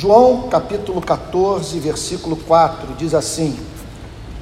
[0.00, 3.54] João capítulo 14, versículo 4 diz assim: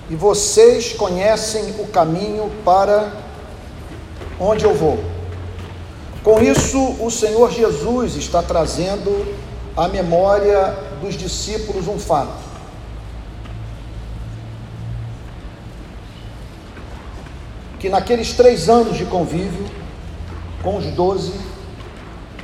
[0.08, 3.12] E vocês conhecem o caminho para
[4.38, 5.02] onde eu vou.
[6.22, 9.35] Com isso, o Senhor Jesus está trazendo
[9.76, 12.38] à memória dos discípulos um fato.
[17.80, 19.66] Que naqueles três anos de convívio
[20.62, 21.34] com os doze,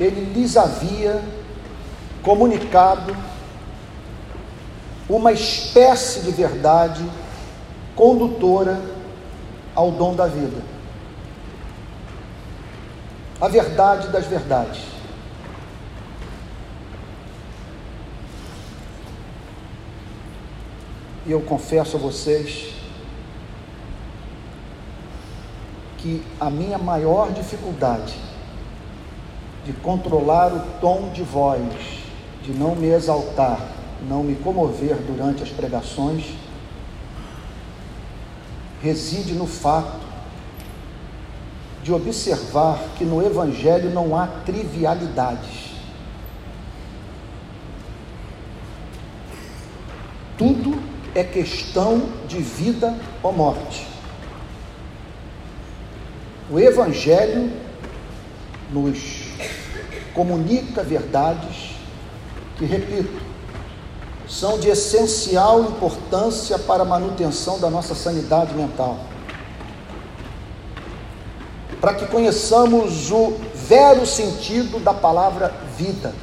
[0.01, 1.23] ele lhes havia
[2.25, 3.15] comunicado
[5.07, 7.07] uma espécie de verdade
[7.95, 8.81] condutora
[9.75, 10.59] ao dom da vida.
[13.39, 14.81] A verdade das verdades.
[21.27, 22.73] E eu confesso a vocês
[25.99, 28.15] que a minha maior dificuldade
[29.63, 32.04] de controlar o tom de voz
[32.45, 33.59] de não me exaltar,
[34.07, 36.25] não me comover durante as pregações,
[38.83, 40.05] reside no fato
[41.81, 45.73] de observar que no Evangelho não há trivialidades.
[50.37, 50.79] Tudo
[51.15, 53.87] é questão de vida ou morte.
[56.51, 57.51] O Evangelho
[58.71, 59.29] nos
[60.13, 61.74] comunica verdades
[62.57, 63.21] que, repito,
[64.27, 68.99] são de essencial importância para a manutenção da nossa sanidade mental.
[71.79, 76.13] Para que conheçamos o vero sentido da palavra vida.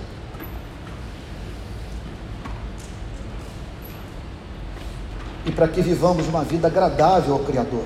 [5.45, 7.85] E para que vivamos uma vida agradável ao Criador.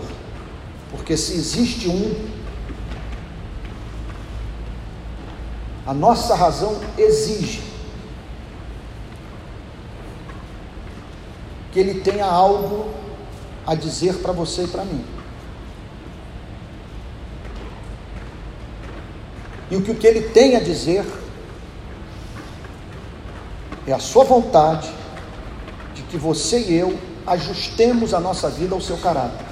[0.91, 2.15] Porque se existe um,
[5.87, 7.76] a nossa razão exige
[11.77, 12.89] que ele tenha algo
[13.67, 15.05] a dizer para você e para mim.
[19.71, 21.05] E o que, o que ele tem a dizer
[23.87, 24.91] é a sua vontade
[25.95, 29.45] de que você e eu ajustemos a nossa vida ao seu caráter.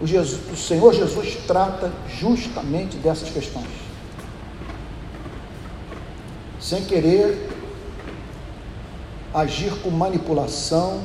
[0.00, 3.68] O, Jesus, o Senhor Jesus trata justamente dessas questões.
[6.58, 7.49] Sem querer
[9.34, 11.02] agir com manipulação,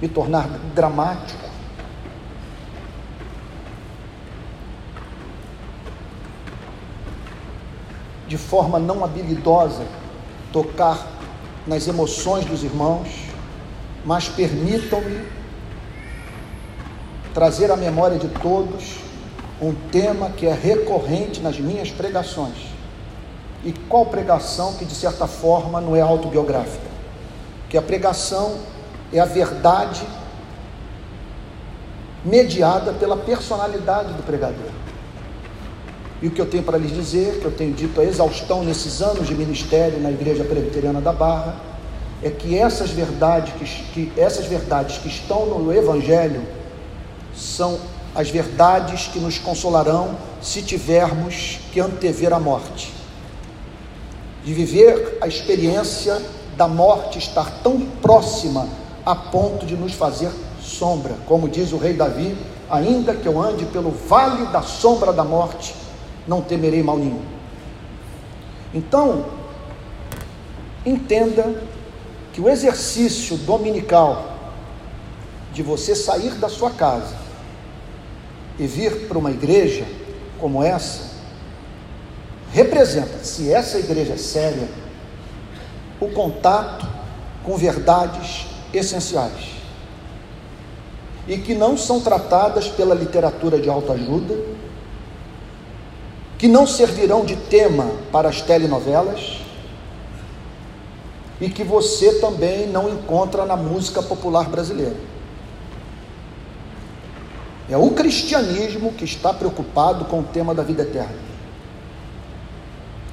[0.00, 1.44] me tornar dramático.
[8.26, 9.86] De forma não habilidosa,
[10.52, 11.06] tocar
[11.66, 13.08] nas emoções dos irmãos,
[14.04, 15.24] mas permitam-me
[17.32, 18.96] trazer à memória de todos
[19.60, 22.74] um tema que é recorrente nas minhas pregações
[23.64, 26.86] e qual pregação que de certa forma não é autobiográfica?
[27.70, 28.56] Que a pregação
[29.12, 30.02] é a verdade
[32.22, 34.70] mediada pela personalidade do pregador.
[36.20, 39.00] E o que eu tenho para lhes dizer, que eu tenho dito a exaustão nesses
[39.00, 41.56] anos de ministério na Igreja Presbiteriana da Barra,
[42.22, 46.42] é que essas verdades que, que, essas verdades que estão no Evangelho
[47.34, 47.78] são
[48.14, 53.03] as verdades que nos consolarão se tivermos que antever a morte
[54.44, 56.20] de viver a experiência
[56.56, 58.68] da morte estar tão próxima
[59.04, 62.36] a ponto de nos fazer sombra, como diz o rei Davi,
[62.70, 65.74] ainda que eu ande pelo vale da sombra da morte,
[66.28, 67.22] não temerei mal nenhum.
[68.72, 69.26] Então,
[70.84, 71.62] entenda
[72.32, 74.34] que o exercício dominical
[75.52, 77.14] de você sair da sua casa
[78.58, 79.86] e vir para uma igreja
[80.40, 81.13] como essa
[82.54, 84.68] representa, se essa igreja é séria,
[86.00, 86.86] o contato
[87.42, 89.54] com verdades essenciais
[91.26, 94.36] e que não são tratadas pela literatura de autoajuda,
[96.38, 99.40] que não servirão de tema para as telenovelas
[101.40, 104.96] e que você também não encontra na música popular brasileira.
[107.68, 111.33] É o cristianismo que está preocupado com o tema da vida eterna.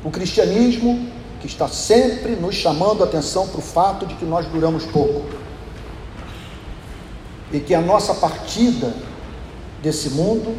[0.04, 1.08] O cristianismo
[1.40, 5.26] que está sempre nos chamando a atenção para o fato de que nós duramos pouco
[7.52, 8.94] e que a nossa partida
[9.82, 10.56] desse mundo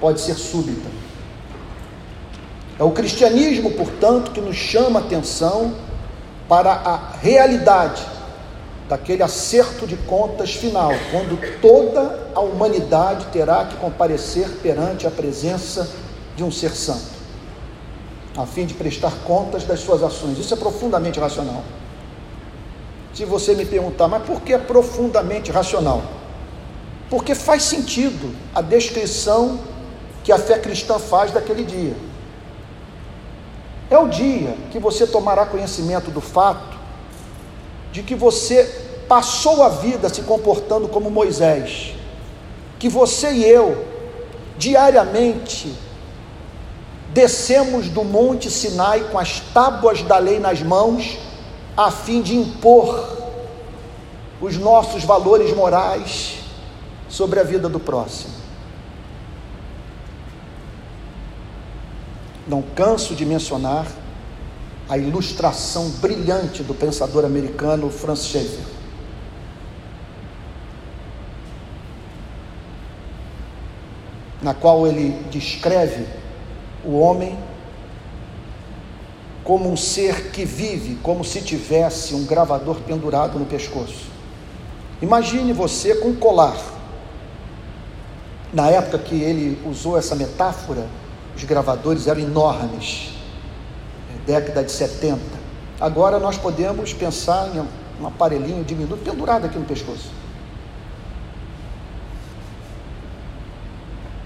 [0.00, 0.88] pode ser súbita.
[2.78, 5.74] É o cristianismo, portanto, que nos chama a atenção
[6.48, 8.02] para a realidade
[8.88, 15.88] daquele acerto de contas final, quando toda a humanidade terá que comparecer perante a presença
[16.36, 17.13] de um ser santo,
[18.36, 20.38] a fim de prestar contas das suas ações.
[20.38, 21.62] Isso é profundamente racional.
[23.12, 26.02] Se você me perguntar, mas por que é profundamente racional?
[27.08, 29.60] Porque faz sentido a descrição
[30.24, 31.94] que a fé cristã faz daquele dia.
[33.88, 36.76] É o dia que você tomará conhecimento do fato
[37.92, 38.64] de que você
[39.06, 41.94] passou a vida se comportando como Moisés,
[42.78, 43.86] que você e eu,
[44.58, 45.72] diariamente,
[47.14, 51.16] descemos do Monte Sinai com as tábuas da lei nas mãos,
[51.76, 53.22] a fim de impor
[54.40, 56.40] os nossos valores morais
[57.08, 58.34] sobre a vida do próximo.
[62.46, 63.86] Não canso de mencionar
[64.88, 68.64] a ilustração brilhante do pensador americano Francis Schaeffer.
[74.42, 76.23] Na qual ele descreve
[76.84, 77.38] o homem
[79.42, 84.06] como um ser que vive como se tivesse um gravador pendurado no pescoço.
[85.02, 86.56] Imagine você com um colar.
[88.52, 90.86] Na época que ele usou essa metáfora,
[91.36, 93.14] os gravadores eram enormes
[94.26, 95.20] década de 70.
[95.80, 97.60] Agora nós podemos pensar em
[98.02, 100.10] um aparelhinho diminuto pendurado aqui no pescoço.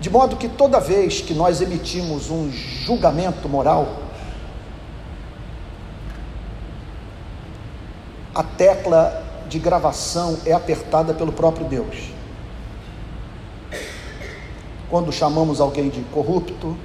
[0.01, 4.03] De modo que toda vez que nós emitimos um julgamento moral,
[8.33, 12.13] a tecla de gravação é apertada pelo próprio Deus.
[14.89, 16.77] Quando chamamos alguém de corrupto,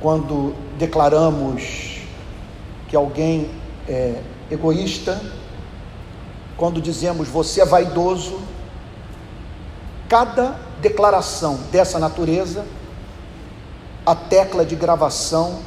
[0.00, 1.98] quando declaramos
[2.88, 3.50] que alguém
[3.88, 5.20] é egoísta,
[6.56, 8.38] quando dizemos você é vaidoso,
[10.08, 12.64] cada declaração dessa natureza,
[14.04, 15.60] a tecla de gravação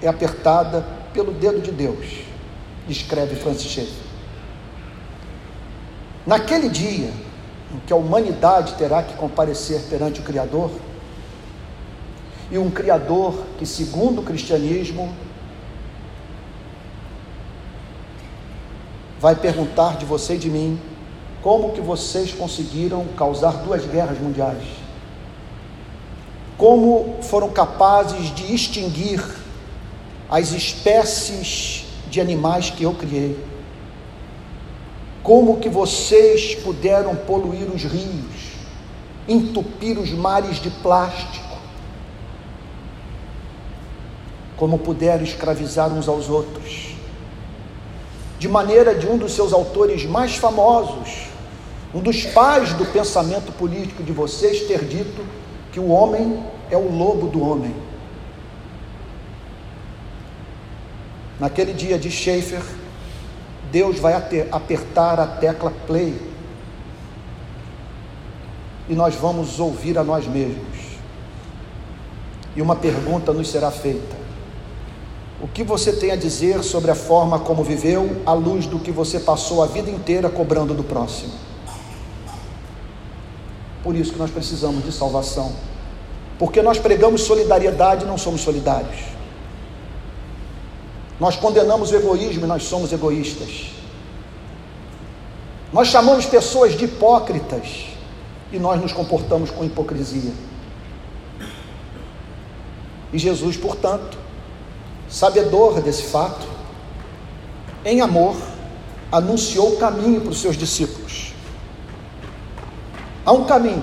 [0.00, 2.24] é apertada pelo dedo de Deus,
[2.88, 4.04] escreve Francis Schaeffer.
[6.26, 7.12] Naquele dia
[7.74, 10.70] em que a humanidade terá que comparecer perante o Criador,
[12.50, 15.14] e um Criador que, segundo o cristianismo,
[19.18, 20.78] vai perguntar de você e de mim
[21.44, 24.64] como que vocês conseguiram causar duas guerras mundiais?
[26.56, 29.22] Como foram capazes de extinguir
[30.30, 33.38] as espécies de animais que eu criei?
[35.22, 38.54] Como que vocês puderam poluir os rios,
[39.28, 41.44] entupir os mares de plástico?
[44.56, 46.94] como puderam escravizar uns aos outros.
[48.38, 51.33] De maneira de um dos seus autores mais famosos,
[51.94, 55.24] um dos pais do pensamento político de vocês, ter dito
[55.70, 57.74] que o homem é o lobo do homem.
[61.38, 62.62] Naquele dia de Schaefer,
[63.70, 64.14] Deus vai
[64.50, 66.20] apertar a tecla play
[68.88, 70.94] e nós vamos ouvir a nós mesmos.
[72.56, 74.16] E uma pergunta nos será feita:
[75.40, 78.90] o que você tem a dizer sobre a forma como viveu, à luz do que
[78.90, 81.43] você passou a vida inteira cobrando do próximo?
[83.84, 85.52] Por isso que nós precisamos de salvação.
[86.38, 88.98] Porque nós pregamos solidariedade e não somos solidários.
[91.20, 93.70] Nós condenamos o egoísmo e nós somos egoístas.
[95.72, 97.86] Nós chamamos pessoas de hipócritas
[98.50, 100.32] e nós nos comportamos com hipocrisia.
[103.12, 104.16] E Jesus, portanto,
[105.08, 106.46] sabedor desse fato,
[107.84, 108.34] em amor,
[109.12, 111.03] anunciou o caminho para os seus discípulos.
[113.24, 113.82] Há um caminho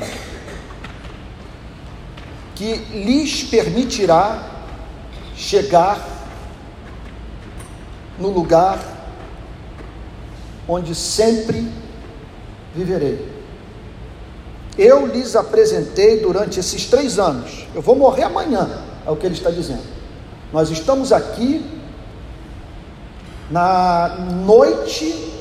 [2.55, 4.43] que lhes permitirá
[5.35, 5.99] chegar
[8.19, 8.79] no lugar
[10.67, 11.67] onde sempre
[12.75, 13.29] viverei.
[14.77, 17.67] Eu lhes apresentei durante esses três anos.
[17.73, 18.69] Eu vou morrer amanhã,
[19.05, 19.83] é o que ele está dizendo.
[20.53, 21.65] Nós estamos aqui
[23.49, 25.33] na noite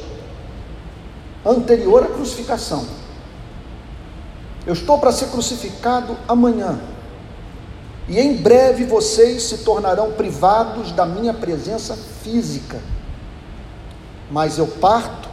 [1.44, 2.99] anterior à crucificação.
[4.66, 6.80] Eu estou para ser crucificado amanhã.
[8.08, 12.80] E em breve vocês se tornarão privados da minha presença física.
[14.30, 15.28] Mas eu parto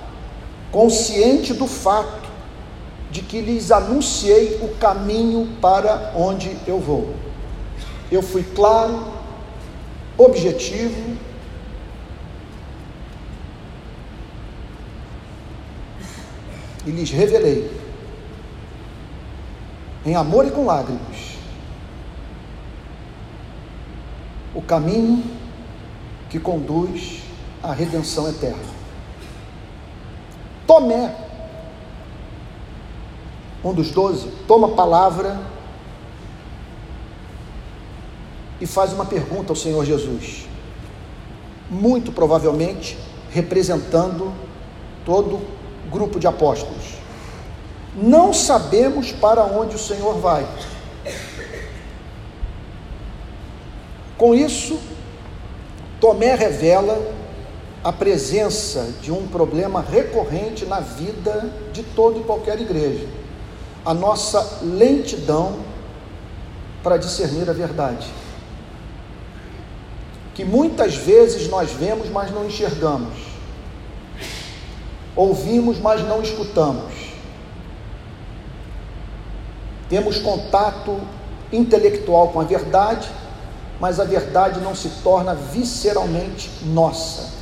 [0.72, 2.28] consciente do fato
[3.10, 7.14] de que lhes anunciei o caminho para onde eu vou.
[8.12, 9.08] Eu fui claro,
[10.18, 11.18] objetivo,
[16.86, 17.77] e lhes revelei
[20.08, 21.36] em amor e com lágrimas,
[24.56, 25.22] o caminho
[26.30, 27.24] que conduz
[27.62, 28.78] à redenção eterna.
[30.66, 31.14] Tomé,
[33.62, 35.42] um dos doze, toma a palavra
[38.62, 40.48] e faz uma pergunta ao Senhor Jesus,
[41.70, 42.98] muito provavelmente
[43.30, 44.34] representando
[45.06, 45.36] todo
[45.86, 46.97] o grupo de apóstolos.
[47.98, 50.48] Não sabemos para onde o Senhor vai.
[54.16, 54.80] Com isso,
[56.00, 57.16] Tomé revela
[57.84, 63.08] a presença de um problema recorrente na vida de toda e qualquer igreja:
[63.84, 65.58] a nossa lentidão
[66.84, 68.08] para discernir a verdade.
[70.36, 73.18] Que muitas vezes nós vemos, mas não enxergamos,
[75.16, 76.94] ouvimos, mas não escutamos,
[79.90, 81.00] temos contato
[81.52, 83.10] intelectual com a verdade,
[83.80, 87.38] mas a verdade não se torna visceralmente nossa.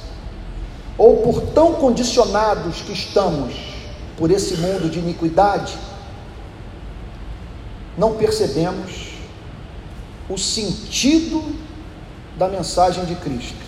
[0.97, 3.55] Ou por tão condicionados que estamos
[4.17, 5.77] por esse mundo de iniquidade,
[7.97, 9.15] não percebemos
[10.29, 11.43] o sentido
[12.37, 13.65] da mensagem de Cristo.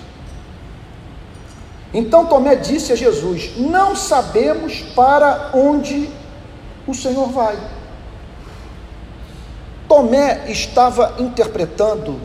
[1.93, 6.09] Então Tomé disse a Jesus: Não sabemos para onde
[6.85, 7.57] o Senhor vai.
[9.87, 12.19] Tomé estava interpretando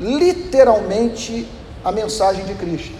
[0.00, 1.46] literalmente
[1.84, 2.94] a mensagem de Cristo.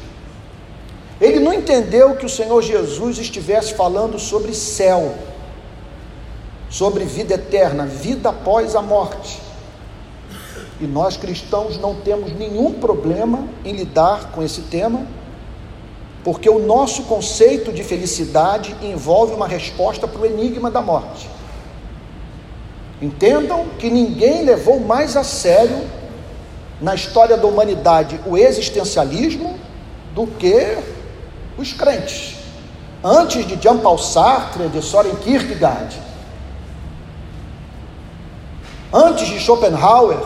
[1.21, 5.15] Ele não entendeu que o Senhor Jesus estivesse falando sobre céu,
[6.71, 9.41] sobre vida eterna, vida após a morte.
[10.81, 15.05] E nós cristãos não temos nenhum problema em lidar com esse tema,
[16.23, 21.29] porque o nosso conceito de felicidade envolve uma resposta para o enigma da morte.
[23.00, 25.78] Entendam que ninguém levou mais a sério
[26.81, 29.59] na história da humanidade o existencialismo
[30.14, 30.76] do que
[31.57, 32.37] os crentes.
[33.02, 35.97] Antes de Jean-Paul Sartre, de Soren Kierkegaard,
[38.93, 40.19] antes de Schopenhauer,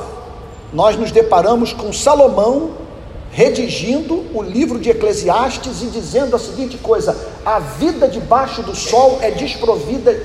[0.72, 2.82] nós nos deparamos com Salomão
[3.30, 7.14] redigindo o livro de Eclesiastes e dizendo a seguinte coisa:
[7.44, 10.18] a vida debaixo do sol é desprovida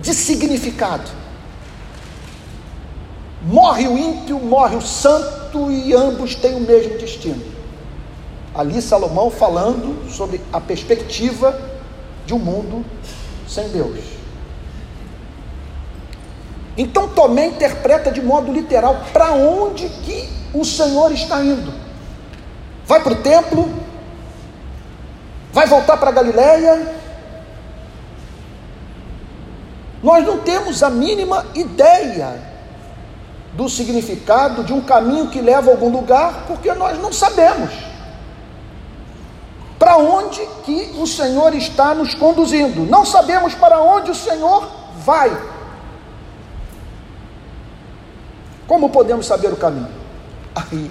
[0.00, 1.19] de significado.
[3.42, 7.42] Morre o ímpio, morre o santo e ambos têm o mesmo destino.
[8.54, 11.58] Ali Salomão falando sobre a perspectiva
[12.26, 12.84] de um mundo
[13.48, 13.98] sem Deus.
[16.76, 21.72] Então Tomé interpreta de modo literal para onde que o Senhor está indo.
[22.86, 23.70] Vai para o templo?
[25.52, 26.94] Vai voltar para Galiléia?
[30.02, 32.49] Nós não temos a mínima ideia
[33.60, 37.70] do significado de um caminho que leva a algum lugar, porque nós não sabemos
[39.78, 42.86] para onde que o Senhor está nos conduzindo.
[42.86, 44.66] Não sabemos para onde o Senhor
[45.04, 45.30] vai.
[48.66, 49.92] Como podemos saber o caminho?
[50.54, 50.90] Aí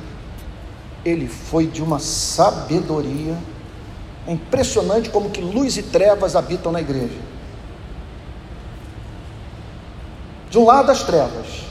[1.04, 3.36] ele foi de uma sabedoria
[4.28, 7.18] é impressionante como que luz e trevas habitam na igreja.
[10.52, 11.69] De um lado as trevas,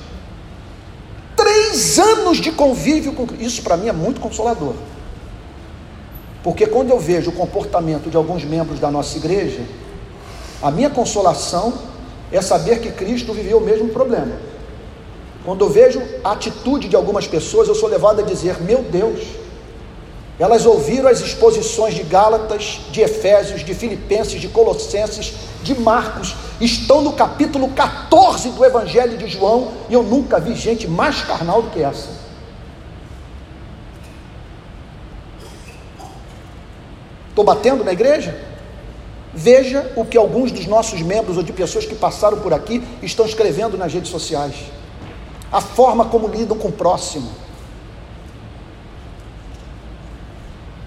[1.48, 4.74] Três anos de convívio com Isso para mim é muito consolador.
[6.42, 9.62] Porque quando eu vejo o comportamento de alguns membros da nossa igreja,
[10.62, 11.72] a minha consolação
[12.30, 14.36] é saber que Cristo viveu o mesmo problema.
[15.42, 19.20] Quando eu vejo a atitude de algumas pessoas, eu sou levado a dizer: Meu Deus,
[20.38, 27.02] elas ouviram as exposições de Gálatas, de Efésios, de Filipenses, de Colossenses, de Marcos, estão
[27.02, 31.70] no capítulo 14 do Evangelho de João, e eu nunca vi gente mais carnal do
[31.70, 32.08] que essa.
[37.28, 38.36] Estou batendo na igreja?
[39.32, 43.24] Veja o que alguns dos nossos membros ou de pessoas que passaram por aqui estão
[43.24, 44.54] escrevendo nas redes sociais.
[45.52, 47.30] A forma como lidam com o próximo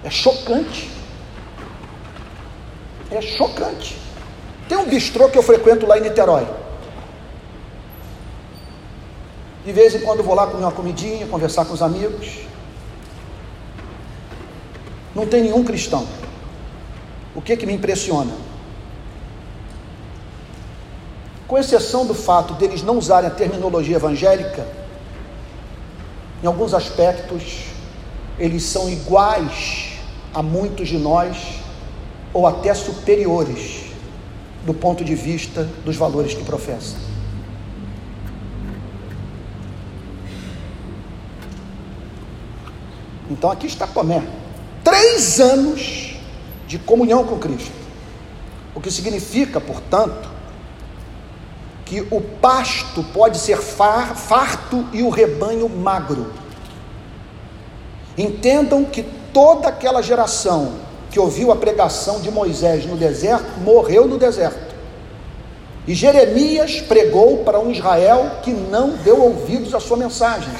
[0.04, 0.90] É chocante.
[3.12, 3.98] É chocante.
[4.72, 6.48] Tem um bistrô que eu frequento lá em Niterói.
[9.66, 12.38] De vez em quando vou lá comer uma comidinha, conversar com os amigos.
[15.14, 16.08] Não tem nenhum cristão.
[17.36, 18.32] O que que me impressiona?
[21.50, 24.66] Com exceção do fato deles não usarem a terminologia evangélica,
[26.42, 27.66] em alguns aspectos
[28.40, 30.00] eles são iguais
[30.34, 31.60] a muitos de nós,
[32.34, 33.91] ou até superiores
[34.66, 36.96] do ponto de vista dos valores que professa.
[43.30, 44.22] Então aqui está Tomé.
[44.84, 46.16] Três anos
[46.68, 47.72] de comunhão com Cristo.
[48.76, 50.30] O que significa, portanto,
[51.86, 56.34] que o pasto pode ser far, farto e o rebanho magro.
[58.18, 59.04] Entendam que
[59.34, 64.72] toda aquela geração que ouviu a pregação de Moisés no deserto morreu no deserto.
[65.86, 70.54] E Jeremias pregou para um Israel que não deu ouvidos à sua mensagem.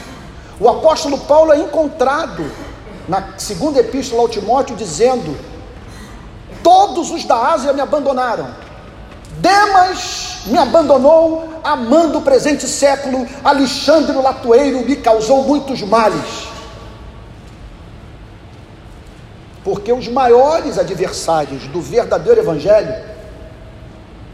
[0.60, 2.52] O apóstolo Paulo é encontrado
[3.08, 5.38] na segunda epístola ao Timóteo dizendo:
[6.62, 8.48] Todos os da Ásia me abandonaram.
[9.38, 13.28] Demas me abandonou, amando o presente século.
[13.44, 16.51] Alexandre o Latoeiro me causou muitos males.
[19.64, 22.94] Porque os maiores adversários do verdadeiro evangelho,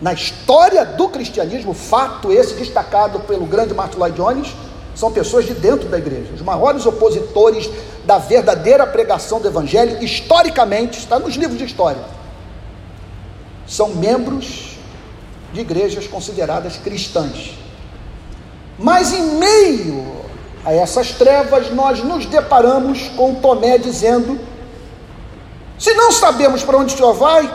[0.02, 4.56] na história do cristianismo, fato esse destacado pelo grande Martin Lloyd Jones,
[4.96, 6.34] são pessoas de dentro da igreja.
[6.34, 7.70] Os maiores opositores
[8.06, 12.02] da verdadeira pregação do Evangelho, historicamente, está nos livros de história,
[13.68, 14.78] são membros
[15.54, 17.54] de igrejas consideradas cristãs.
[18.80, 20.16] Mas em meio
[20.64, 24.40] a essas trevas, nós nos deparamos com Tomé dizendo:
[25.78, 27.54] se não sabemos para onde o Senhor vai,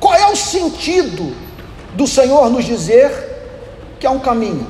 [0.00, 1.34] qual é o sentido
[1.94, 3.10] do Senhor nos dizer
[4.00, 4.66] que há um caminho?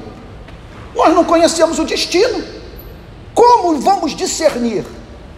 [0.94, 2.44] Nós não conhecemos o destino.
[3.34, 4.84] Como vamos discernir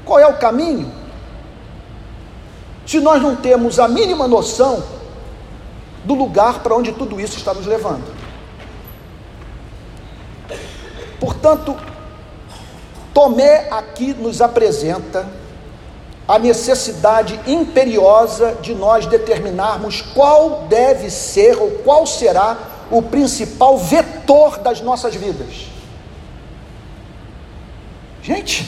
[0.05, 0.93] qual é o caminho?
[2.87, 4.83] Se nós não temos a mínima noção
[6.05, 8.05] do lugar para onde tudo isso está nos levando.
[11.21, 11.77] Portanto,
[13.13, 15.29] Tomé aqui nos apresenta
[16.29, 22.59] a necessidade imperiosa de nós determinarmos qual deve ser ou qual será
[22.91, 25.69] o principal vetor das nossas vidas.
[28.23, 28.67] Gente,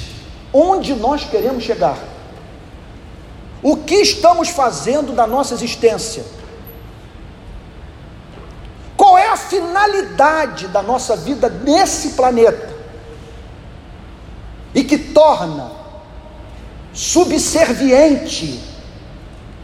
[0.54, 1.98] onde nós queremos chegar?
[3.62, 6.24] O que estamos fazendo da nossa existência?
[8.96, 12.70] Qual é a finalidade da nossa vida nesse planeta?
[14.74, 15.79] E que torna
[16.92, 18.60] subserviente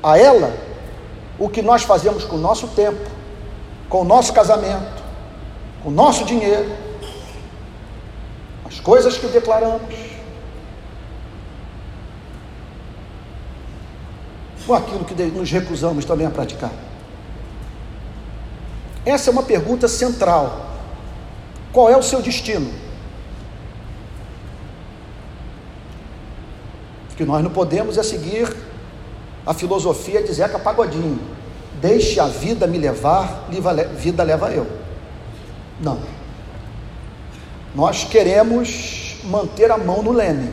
[0.03, 0.55] a ela
[1.39, 3.11] o que nós fazemos com o nosso tempo,
[3.89, 5.03] com o nosso casamento,
[5.83, 6.71] com o nosso dinheiro,
[8.65, 9.95] as coisas que declaramos,
[14.67, 16.73] ou aquilo que nos recusamos também a praticar?
[19.05, 20.67] Essa é uma pergunta central.
[21.73, 22.86] Qual é o seu destino?
[27.17, 28.55] Que nós não podemos é seguir
[29.45, 31.37] a filosofia de Zeca Pagodinho
[31.81, 33.49] Deixe a vida me levar,
[33.97, 34.67] vida leva eu.
[35.81, 36.01] Não.
[37.75, 40.51] Nós queremos manter a mão no leme.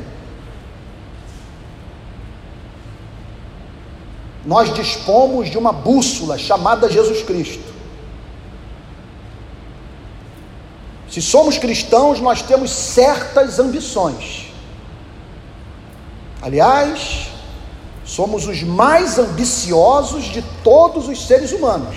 [4.46, 7.72] Nós dispomos de uma bússola chamada Jesus Cristo.
[11.10, 14.53] Se somos cristãos, nós temos certas ambições.
[16.44, 17.30] Aliás,
[18.04, 21.96] somos os mais ambiciosos de todos os seres humanos.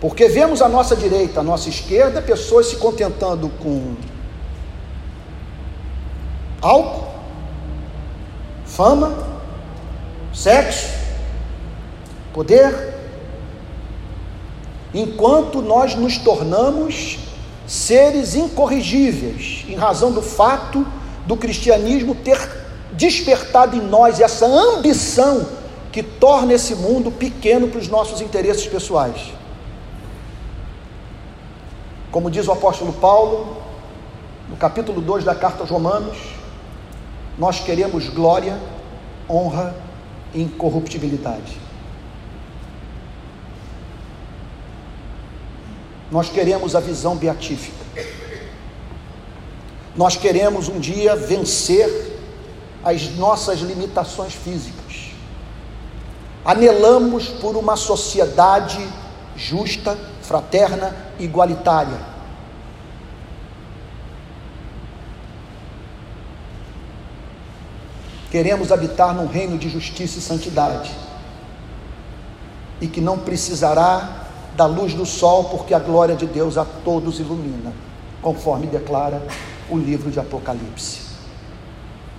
[0.00, 3.94] Porque vemos à nossa direita, à nossa esquerda, pessoas se contentando com
[6.60, 7.12] álcool,
[8.66, 9.16] fama,
[10.34, 10.88] sexo,
[12.34, 12.92] poder,
[14.92, 17.20] enquanto nós nos tornamos
[17.68, 20.84] seres incorrigíveis, em razão do fato
[21.24, 22.61] do cristianismo ter
[22.92, 25.46] despertado em nós essa ambição
[25.90, 29.32] que torna esse mundo pequeno para os nossos interesses pessoais.
[32.10, 33.56] Como diz o apóstolo Paulo,
[34.48, 36.18] no capítulo 2 da carta aos Romanos,
[37.38, 38.58] nós queremos glória,
[39.28, 39.74] honra
[40.34, 41.58] e incorruptibilidade.
[46.10, 47.82] Nós queremos a visão beatífica.
[49.96, 52.11] Nós queremos um dia vencer
[52.84, 55.12] as nossas limitações físicas.
[56.44, 58.84] Anelamos por uma sociedade
[59.36, 62.12] justa, fraterna, igualitária.
[68.30, 70.90] Queremos habitar num reino de justiça e santidade,
[72.80, 77.20] e que não precisará da luz do sol, porque a glória de Deus a todos
[77.20, 77.72] ilumina,
[78.22, 79.22] conforme declara
[79.70, 81.01] o livro de Apocalipse.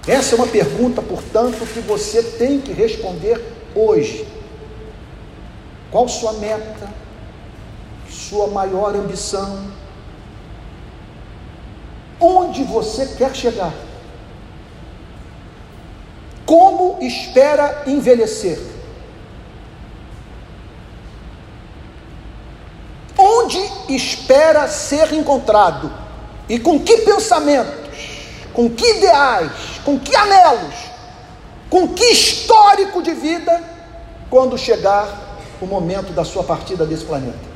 [0.07, 3.41] Essa é uma pergunta, portanto, que você tem que responder
[3.73, 4.27] hoje.
[5.89, 6.89] Qual sua meta?
[8.09, 9.71] Sua maior ambição?
[12.19, 13.73] Onde você quer chegar?
[16.45, 18.59] Como espera envelhecer?
[23.17, 25.91] Onde espera ser encontrado?
[26.49, 28.49] E com que pensamentos?
[28.53, 29.72] Com que ideais?
[29.83, 30.75] Com que anelos?
[31.69, 33.61] Com que histórico de vida
[34.29, 35.07] quando chegar
[35.61, 37.53] o momento da sua partida desse planeta?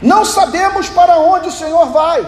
[0.00, 2.26] Não sabemos para onde o Senhor vai.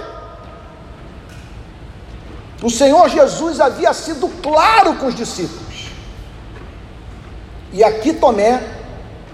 [2.62, 5.91] O Senhor Jesus havia sido claro com os discípulos.
[7.73, 8.62] E aqui Tomé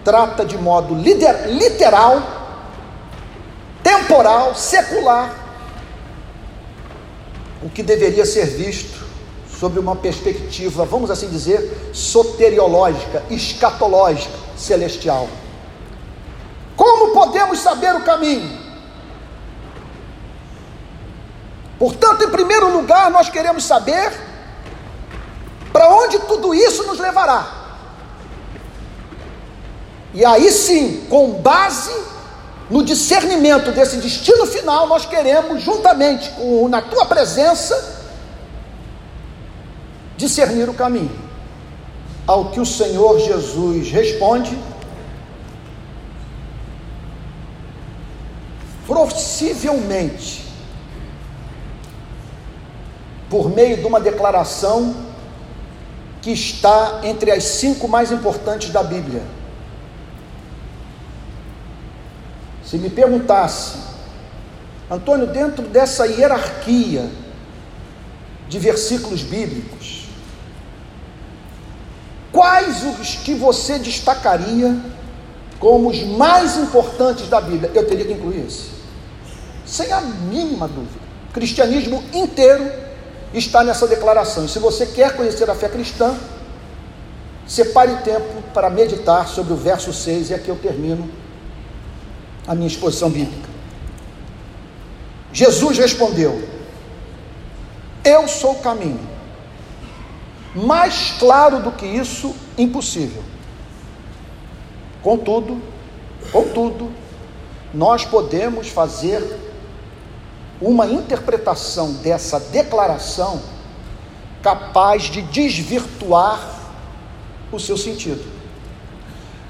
[0.04, 2.20] trata de modo literal,
[3.82, 5.41] temporal, secular,
[7.62, 9.06] o que deveria ser visto
[9.58, 15.28] sob uma perspectiva, vamos assim dizer, soteriológica, escatológica, celestial.
[16.76, 18.60] Como podemos saber o caminho?
[21.78, 24.12] Portanto, em primeiro lugar, nós queremos saber
[25.72, 27.62] para onde tudo isso nos levará.
[30.14, 31.92] E aí sim, com base
[32.72, 38.00] no discernimento desse destino final, nós queremos, juntamente com na tua presença,
[40.16, 41.14] discernir o caminho.
[42.26, 44.58] Ao que o Senhor Jesus responde,
[48.86, 50.42] possivelmente
[53.28, 54.96] por meio de uma declaração
[56.22, 59.41] que está entre as cinco mais importantes da Bíblia.
[62.72, 63.76] Se me perguntasse,
[64.90, 67.06] Antônio, dentro dessa hierarquia
[68.48, 70.06] de versículos bíblicos,
[72.32, 74.74] quais os que você destacaria
[75.60, 77.70] como os mais importantes da Bíblia?
[77.74, 78.70] Eu teria que incluir esse,
[79.66, 81.04] sem a mínima dúvida.
[81.28, 82.72] O cristianismo inteiro
[83.34, 84.46] está nessa declaração.
[84.46, 86.16] E se você quer conhecer a fé cristã,
[87.46, 91.20] separe tempo para meditar sobre o verso 6, e aqui eu termino
[92.46, 93.48] a minha exposição bíblica.
[95.32, 96.48] Jesus respondeu:
[98.04, 99.12] Eu sou o caminho.
[100.54, 103.22] Mais claro do que isso, impossível.
[105.02, 105.60] Contudo,
[106.30, 106.92] contudo,
[107.72, 109.22] nós podemos fazer
[110.60, 113.40] uma interpretação dessa declaração
[114.42, 116.60] capaz de desvirtuar
[117.50, 118.22] o seu sentido.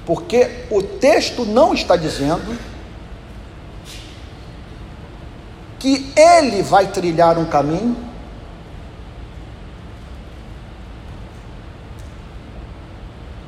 [0.07, 2.57] Porque o texto não está dizendo
[5.83, 7.97] que ele vai trilhar um caminho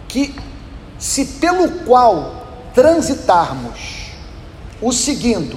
[0.09, 0.35] que
[0.99, 2.45] se pelo qual
[2.75, 4.11] transitarmos
[4.83, 5.57] o seguindo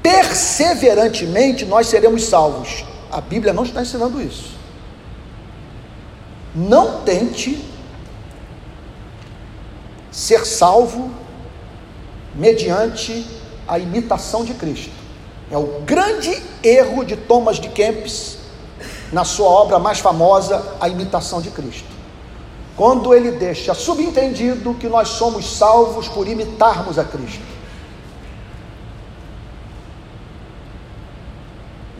[0.00, 2.84] perseverantemente nós seremos salvos.
[3.10, 4.56] A Bíblia não está ensinando isso.
[6.54, 7.68] Não tente
[10.12, 11.10] ser salvo
[12.36, 13.26] mediante
[13.66, 14.99] a imitação de Cristo.
[15.50, 18.38] É o grande erro de Thomas de Kempis
[19.12, 21.88] na sua obra mais famosa, A Imitação de Cristo.
[22.76, 27.60] Quando ele deixa subentendido que nós somos salvos por imitarmos a Cristo.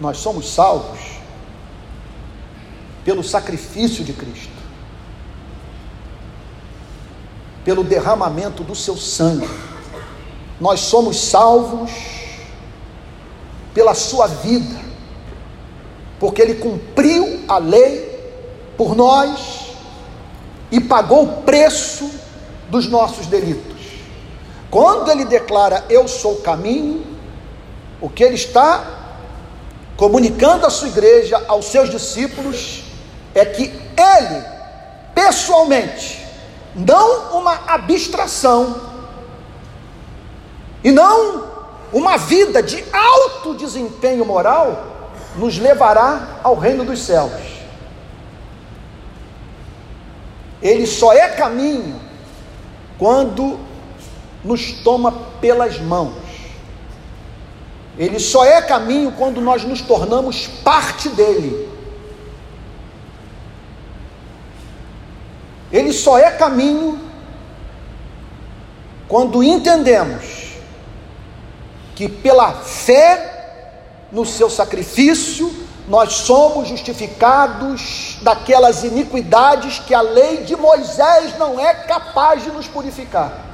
[0.01, 0.99] nós somos salvos
[3.05, 4.53] pelo sacrifício de Cristo,
[7.65, 9.49] pelo derramamento do seu sangue.
[10.59, 11.91] Nós somos salvos
[13.75, 14.81] pela sua vida,
[16.19, 18.09] porque ele cumpriu a lei
[18.77, 19.71] por nós
[20.71, 22.11] e pagou o preço
[22.69, 23.81] dos nossos delitos.
[24.71, 27.05] Quando ele declara eu sou o caminho,
[28.01, 28.99] o que ele está
[29.97, 32.85] comunicando à sua igreja, aos seus discípulos,
[33.35, 34.45] é que ele,
[35.15, 36.25] pessoalmente,
[36.75, 38.91] não uma abstração,
[40.83, 41.50] e não
[41.93, 44.87] uma vida de alto desempenho moral,
[45.37, 47.33] nos levará ao reino dos céus.
[50.63, 51.99] Ele só é caminho
[52.99, 53.59] quando
[54.45, 56.15] nos toma pelas mãos.
[57.99, 61.69] Ele só é caminho quando nós nos tornamos parte dele.
[65.73, 66.99] Ele só é caminho
[69.09, 70.40] quando entendemos
[72.01, 75.53] que pela fé no seu sacrifício,
[75.87, 82.67] nós somos justificados daquelas iniquidades que a lei de Moisés não é capaz de nos
[82.67, 83.45] purificar.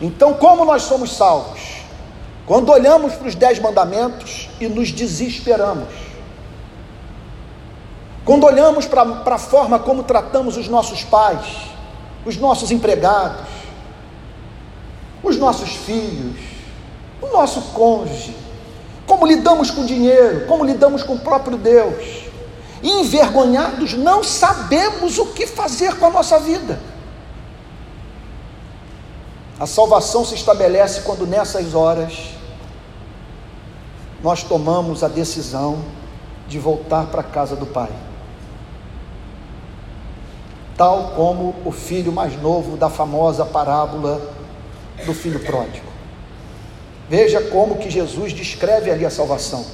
[0.00, 1.60] Então, como nós somos salvos?
[2.44, 5.94] Quando olhamos para os dez mandamentos e nos desesperamos,
[8.24, 11.46] quando olhamos para, para a forma como tratamos os nossos pais,
[12.26, 13.61] os nossos empregados,
[15.22, 16.36] os nossos filhos,
[17.20, 18.36] o nosso cônjuge,
[19.06, 22.24] como lidamos com o dinheiro, como lidamos com o próprio Deus,
[22.82, 26.80] e envergonhados não sabemos o que fazer com a nossa vida.
[29.60, 32.30] A salvação se estabelece quando nessas horas
[34.22, 35.84] nós tomamos a decisão
[36.48, 37.90] de voltar para a casa do Pai.
[40.76, 44.20] Tal como o filho mais novo da famosa parábola
[45.04, 45.86] do filho pródigo.
[47.08, 49.64] Veja como que Jesus descreve ali a salvação.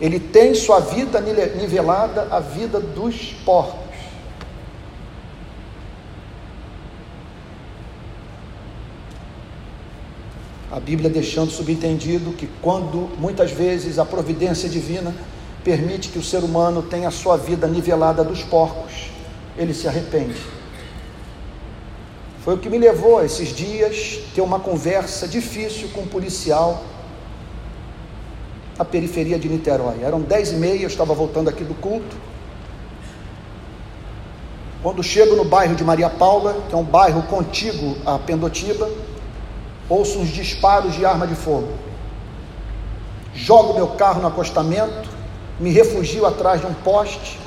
[0.00, 3.88] Ele tem sua vida nivelada à vida dos porcos.
[10.70, 15.14] A Bíblia deixando subentendido que quando muitas vezes a providência divina
[15.64, 19.10] permite que o ser humano tenha a sua vida nivelada dos porcos,
[19.56, 20.57] ele se arrepende.
[22.48, 26.82] Foi o que me levou a esses dias ter uma conversa difícil com um policial
[28.78, 30.02] na periferia de Niterói.
[30.02, 32.16] Eram dez e meia, eu estava voltando aqui do culto.
[34.82, 38.90] Quando chego no bairro de Maria Paula, que é um bairro contíguo a Pendotiba,
[39.86, 41.68] ouço uns disparos de arma de fogo.
[43.34, 45.10] Jogo meu carro no acostamento,
[45.60, 47.38] me refugio atrás de um poste.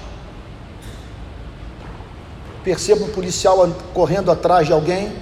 [2.63, 3.57] Percebo um policial
[3.93, 5.15] correndo atrás de alguém.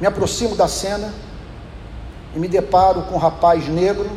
[0.00, 1.12] Me aproximo da cena
[2.34, 4.10] e me deparo com um rapaz negro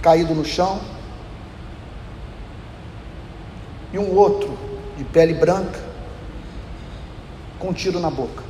[0.00, 0.80] caído no chão
[3.92, 4.58] e um outro
[4.98, 5.80] de pele branca
[7.58, 8.42] com um tiro na boca.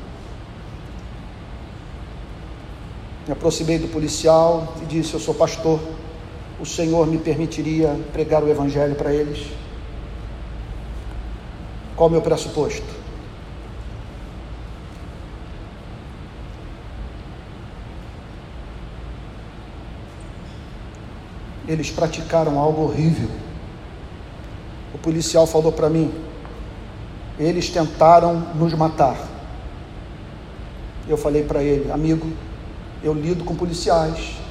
[3.27, 5.81] Me aproximei do policial e disse: Eu sou pastor.
[6.65, 9.49] O Senhor me permitiria pregar o Evangelho para eles?
[11.95, 12.87] Qual o meu pressuposto?
[21.69, 23.29] Eles praticaram algo horrível.
[24.95, 26.11] O policial falou para mim:
[27.39, 29.19] eles tentaram nos matar.
[31.07, 32.27] Eu falei para ele, amigo,
[33.03, 34.44] eu lido com policiais.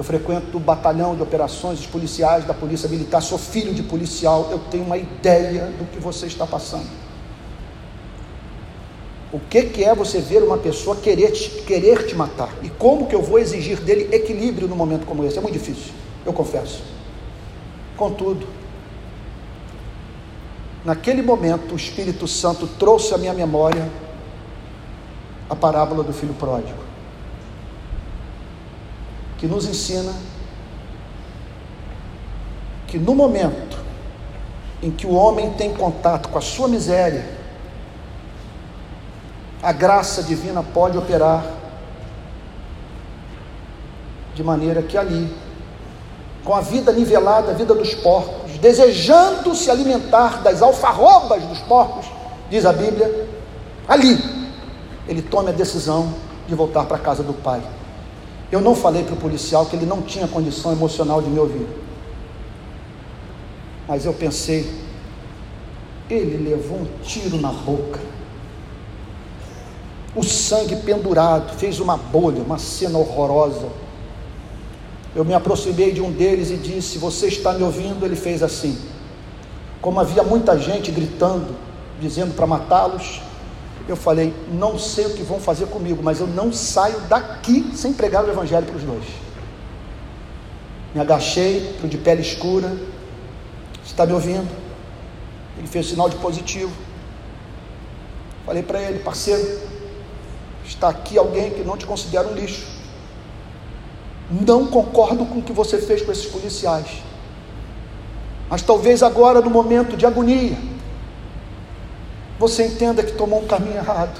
[0.00, 4.58] Eu frequento o batalhão de operações policiais da Polícia Militar, sou filho de policial, eu
[4.58, 6.88] tenho uma ideia do que você está passando.
[9.30, 12.48] O que, que é você ver uma pessoa querer te, querer te matar?
[12.62, 15.36] E como que eu vou exigir dele equilíbrio num momento como esse?
[15.36, 15.92] É muito difícil,
[16.24, 16.82] eu confesso.
[17.94, 18.46] Contudo,
[20.82, 23.86] Naquele momento, o Espírito Santo trouxe à minha memória
[25.50, 26.89] a parábola do filho pródigo,
[29.40, 30.12] que nos ensina
[32.86, 33.78] que no momento
[34.82, 37.24] em que o homem tem contato com a sua miséria,
[39.62, 41.42] a graça divina pode operar
[44.34, 45.34] de maneira que ali,
[46.44, 52.06] com a vida nivelada, a vida dos porcos, desejando se alimentar das alfarrobas dos porcos,
[52.50, 53.26] diz a Bíblia,
[53.88, 54.18] ali
[55.08, 56.12] ele tome a decisão
[56.46, 57.62] de voltar para a casa do pai.
[58.50, 61.66] Eu não falei para o policial que ele não tinha condição emocional de me ouvir.
[63.86, 64.68] Mas eu pensei,
[66.08, 68.00] ele levou um tiro na boca.
[70.14, 73.68] O sangue pendurado, fez uma bolha, uma cena horrorosa
[75.14, 78.04] eu me aproximei de um deles e disse: Você está me ouvindo?
[78.04, 78.78] Ele fez assim.
[79.80, 81.56] Como havia muita gente gritando,
[82.00, 83.20] dizendo para matá-los,
[83.92, 87.92] eu falei: Não sei o que vão fazer comigo, mas eu não saio daqui sem
[87.92, 89.04] pregar o Evangelho para os dois.
[90.94, 92.68] Me agachei para de pele escura.
[93.82, 94.48] Você está me ouvindo?
[95.58, 96.72] Ele fez sinal de positivo.
[98.44, 99.60] Falei para ele, parceiro,
[100.64, 102.66] está aqui alguém que não te considera um lixo.
[104.30, 107.02] Não concordo com o que você fez com esses policiais.
[108.48, 110.56] Mas talvez agora, no momento de agonia,
[112.40, 114.18] você entenda que tomou um caminho errado.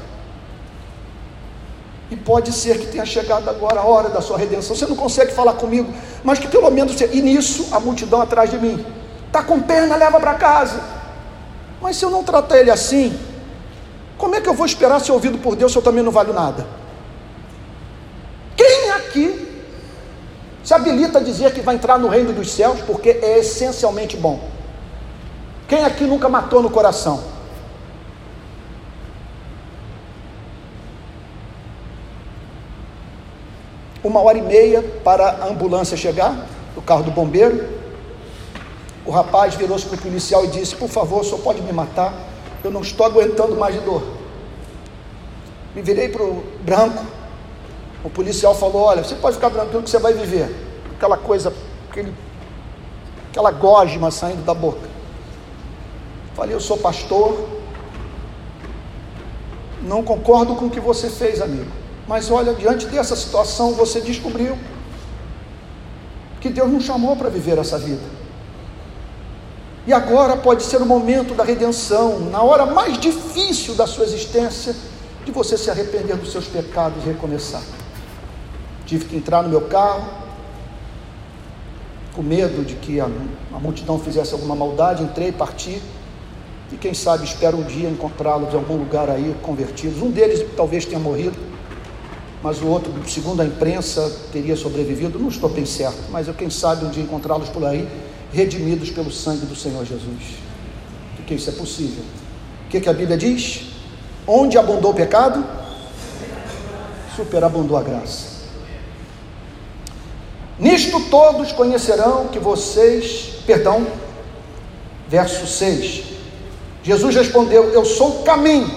[2.11, 4.77] E pode ser que tenha chegado agora a hora da sua redenção.
[4.77, 5.91] Você não consegue falar comigo,
[6.23, 7.09] mas que pelo menos você.
[7.13, 8.85] E nisso, a multidão atrás de mim.
[9.27, 10.81] Está com pena, leva para casa.
[11.81, 13.19] Mas se eu não tratar ele assim,
[14.21, 16.35] Como é que eu vou esperar ser ouvido por Deus se eu também não valho
[16.35, 16.67] nada?
[18.55, 19.65] Quem aqui
[20.63, 24.39] se habilita a dizer que vai entrar no reino dos céus porque é essencialmente bom?
[25.67, 27.30] Quem aqui nunca matou no coração?
[34.03, 37.81] Uma hora e meia para a ambulância chegar, o carro do bombeiro.
[39.05, 42.31] O rapaz virou-se para o policial e disse: Por favor, só pode me matar
[42.63, 44.03] eu não estou aguentando mais de dor.
[45.75, 47.05] Me virei para o branco.
[48.05, 50.55] O policial falou: Olha, você pode ficar tranquilo que você vai viver.
[50.97, 51.53] Aquela coisa,
[51.89, 52.13] aquele,
[53.31, 54.89] aquela gosma saindo da boca.
[56.35, 57.49] Falei: Eu sou pastor.
[59.83, 61.71] Não concordo com o que você fez, amigo.
[62.11, 64.59] Mas olha, diante dessa situação, você descobriu
[66.41, 68.03] que Deus não chamou para viver essa vida.
[69.87, 74.75] E agora pode ser o momento da redenção, na hora mais difícil da sua existência,
[75.25, 77.63] de você se arrepender dos seus pecados e recomeçar.
[78.85, 80.11] Tive que entrar no meu carro,
[82.13, 83.09] com medo de que a,
[83.55, 85.81] a multidão fizesse alguma maldade, entrei, parti,
[86.73, 90.03] e quem sabe espero um dia encontrá-los em algum lugar aí convertidos.
[90.03, 91.50] Um deles talvez tenha morrido,
[92.43, 95.19] mas o outro, segundo a imprensa, teria sobrevivido.
[95.19, 97.89] Não estou bem certo, mas eu quem sabe um dia encontrá-los por aí
[98.33, 100.39] redimidos pelo sangue do Senhor Jesus.
[101.17, 102.03] Porque isso é possível.
[102.67, 103.73] O que, que a Bíblia diz?
[104.27, 105.45] Onde abundou o pecado,
[107.17, 108.31] superabundou a graça.
[110.59, 113.87] Nisto todos conhecerão que vocês, perdão,
[115.09, 116.05] verso 6.
[116.83, 118.71] Jesus respondeu: Eu sou o caminho.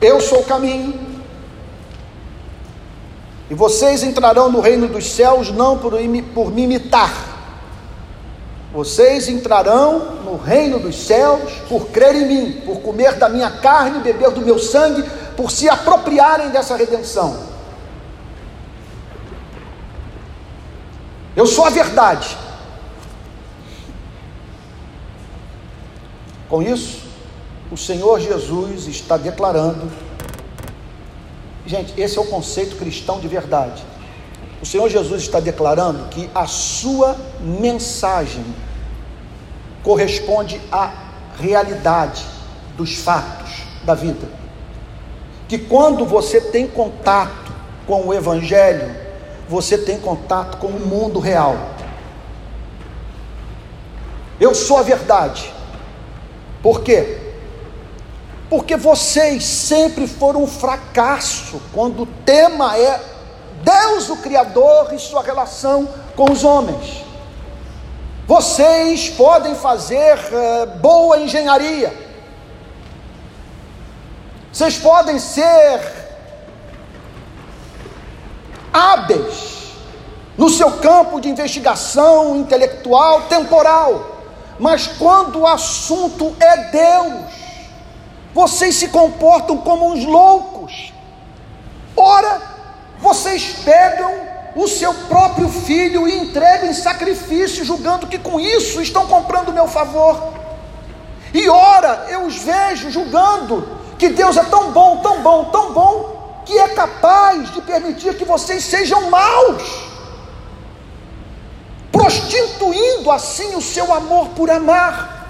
[0.00, 1.11] Eu sou o caminho.
[3.52, 5.92] E vocês entrarão no reino dos céus não por,
[6.32, 7.12] por me imitar,
[8.72, 14.00] vocês entrarão no reino dos céus por crer em mim, por comer da minha carne,
[14.00, 15.04] beber do meu sangue,
[15.36, 17.40] por se apropriarem dessa redenção.
[21.36, 22.34] Eu sou a verdade.
[26.48, 27.02] Com isso,
[27.70, 30.01] o Senhor Jesus está declarando.
[31.66, 33.82] Gente, esse é o conceito cristão de verdade.
[34.60, 38.44] O Senhor Jesus está declarando que a sua mensagem
[39.82, 40.92] corresponde à
[41.38, 42.24] realidade
[42.76, 44.28] dos fatos da vida.
[45.48, 47.52] Que quando você tem contato
[47.86, 48.94] com o Evangelho,
[49.48, 51.56] você tem contato com o mundo real.
[54.40, 55.52] Eu sou a verdade.
[56.62, 57.21] Por quê?
[58.52, 63.00] Porque vocês sempre foram um fracasso quando o tema é
[63.62, 67.02] Deus, o Criador, e sua relação com os homens.
[68.26, 71.98] Vocês podem fazer uh, boa engenharia,
[74.52, 75.80] vocês podem ser
[78.70, 79.72] hábeis
[80.36, 84.18] no seu campo de investigação intelectual, temporal,
[84.58, 87.41] mas quando o assunto é Deus,
[88.34, 90.92] vocês se comportam como uns loucos.
[91.96, 92.40] Ora,
[92.98, 94.10] vocês pegam
[94.54, 99.52] o seu próprio filho e entregam em sacrifício, julgando que com isso estão comprando o
[99.52, 100.32] meu favor.
[101.34, 106.42] E ora, eu os vejo julgando que Deus é tão bom, tão bom, tão bom,
[106.44, 109.62] que é capaz de permitir que vocês sejam maus,
[111.90, 115.21] prostituindo assim o seu amor por amar.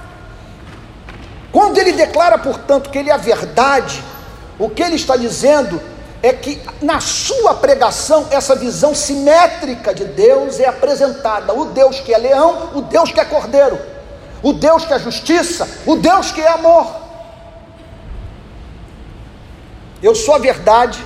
[1.53, 4.03] Quando ele declara, portanto, que ele é a verdade,
[4.59, 5.81] o que ele está dizendo
[6.23, 12.15] é que na sua pregação essa visão simétrica de Deus é apresentada: o Deus que
[12.15, 13.79] é leão, o Deus que é cordeiro,
[14.43, 17.03] o Deus que é justiça, o Deus que é amor.
[20.03, 21.05] Eu sou a verdade,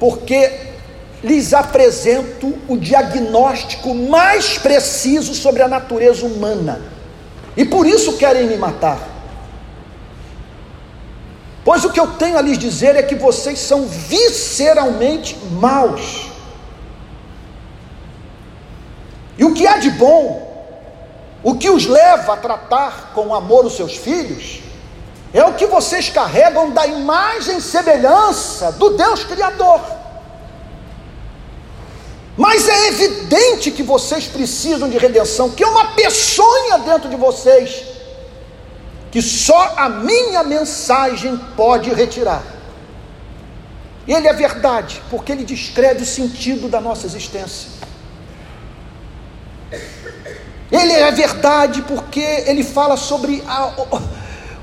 [0.00, 0.66] porque
[1.22, 6.80] lhes apresento o diagnóstico mais preciso sobre a natureza humana,
[7.56, 8.98] e por isso querem me matar.
[11.64, 16.30] Pois o que eu tenho a lhes dizer é que vocês são visceralmente maus.
[19.36, 20.46] E o que há de bom,
[21.42, 24.60] o que os leva a tratar com amor os seus filhos,
[25.32, 29.80] é o que vocês carregam da imagem e semelhança do Deus Criador.
[32.36, 37.96] Mas é evidente que vocês precisam de redenção, que é uma peçonha dentro de vocês
[39.10, 42.42] que só a minha mensagem pode retirar.
[44.06, 47.70] Ele é verdade, porque ele descreve o sentido da nossa existência.
[50.70, 53.72] Ele é verdade porque ele fala sobre a,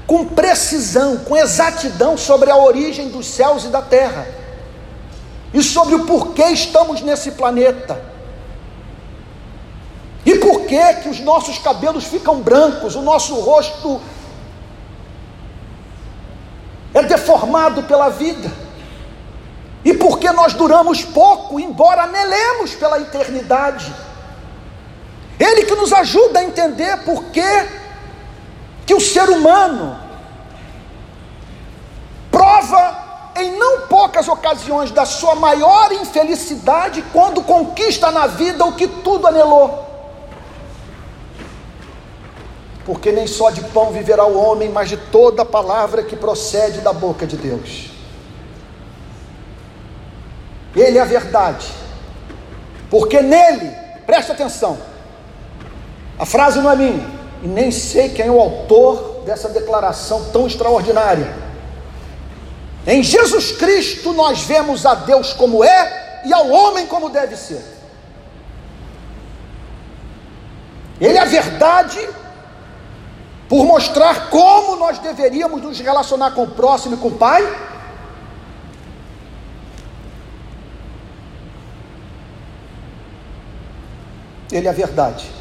[0.06, 4.43] com precisão, com exatidão sobre a origem dos céus e da terra
[5.54, 8.02] e sobre o porquê estamos nesse planeta.
[10.26, 14.02] E por que que os nossos cabelos ficam brancos, o nosso rosto
[16.94, 18.52] é deformado pela vida?
[19.86, 23.94] E por que nós duramos pouco, embora anelemos pela eternidade?
[25.38, 27.68] Ele que nos ajuda a entender por que,
[28.86, 30.00] que o ser humano
[32.32, 33.03] prova
[33.36, 39.28] em não poucas ocasiões da sua maior infelicidade quando conquista na vida o que tudo
[39.28, 39.84] anelou.
[42.86, 46.92] Porque nem só de pão viverá o homem, mas de toda palavra que procede da
[46.92, 47.90] boca de Deus.
[50.76, 51.72] Ele é a verdade,
[52.90, 53.72] porque nele,
[54.06, 54.78] preste atenção,
[56.18, 57.08] a frase não é minha,
[57.44, 61.43] e nem sei quem é o autor dessa declaração tão extraordinária.
[62.86, 67.64] Em Jesus Cristo nós vemos a Deus como é e ao homem como deve ser.
[71.00, 72.00] Ele é a verdade
[73.48, 77.42] por mostrar como nós deveríamos nos relacionar com o próximo e com o Pai.
[84.52, 85.32] Ele é a verdade,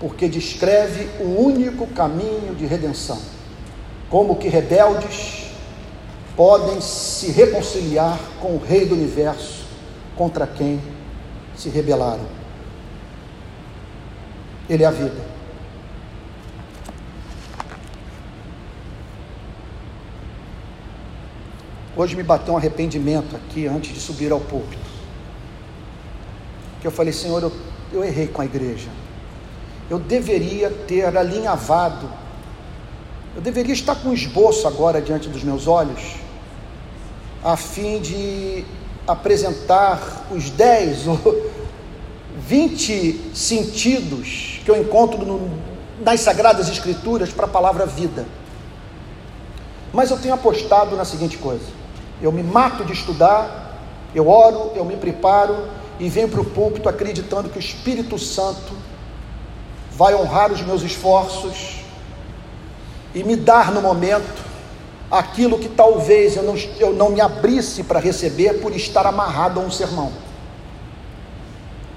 [0.00, 3.20] porque descreve o único caminho de redenção.
[4.08, 5.41] Como que rebeldes
[6.36, 9.64] podem se reconciliar com o Rei do universo
[10.16, 10.80] contra quem
[11.56, 12.26] se rebelaram.
[14.68, 15.32] Ele é a vida.
[21.94, 24.90] Hoje me bateu um arrependimento aqui antes de subir ao púlpito.
[26.80, 27.52] Que eu falei, Senhor, eu,
[27.92, 28.88] eu errei com a igreja.
[29.90, 32.08] Eu deveria ter alinhavado.
[33.36, 36.16] Eu deveria estar com um esboço agora diante dos meus olhos,
[37.44, 38.64] a fim de
[39.06, 41.18] apresentar os 10 ou
[42.48, 45.50] 20 sentidos que eu encontro no,
[46.04, 48.26] nas Sagradas Escrituras para a palavra vida.
[49.92, 51.66] Mas eu tenho apostado na seguinte coisa:
[52.20, 53.78] eu me mato de estudar,
[54.14, 55.68] eu oro, eu me preparo
[55.98, 58.72] e venho para o púlpito acreditando que o Espírito Santo
[59.92, 61.80] vai honrar os meus esforços
[63.14, 64.51] e me dar no momento
[65.12, 69.62] aquilo que talvez eu não, eu não me abrisse para receber por estar amarrado a
[69.62, 70.10] um sermão.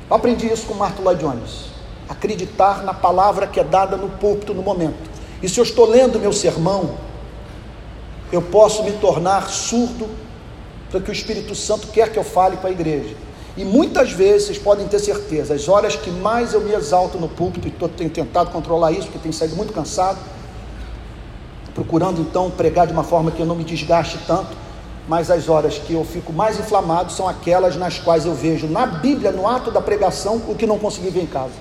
[0.10, 1.70] Eu aprendi isso com Marto Lloyd Jones.
[2.10, 5.10] Acreditar na palavra que é dada no púlpito no momento.
[5.42, 6.98] E se eu estou lendo meu sermão,
[8.34, 10.10] eu posso me tornar surdo
[10.92, 13.16] para que o Espírito Santo quer que eu fale com a igreja.
[13.56, 17.30] E muitas vezes, vocês podem ter certeza, as horas que mais eu me exalto no
[17.30, 20.20] púlpito, e tenho tentado controlar isso, porque tenho saído muito cansado,
[21.76, 24.56] procurando então pregar de uma forma que eu não me desgaste tanto,
[25.10, 28.86] mas as horas que eu fico mais inflamado são aquelas nas quais eu vejo na
[28.88, 31.54] Bíblia, no ato da pregação, o que não consegui ver em casa.